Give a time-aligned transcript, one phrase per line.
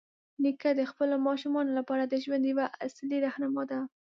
[0.43, 3.79] نیکه د خپلو ماشومانو لپاره د ژوند یوه اصلي راهنما دی.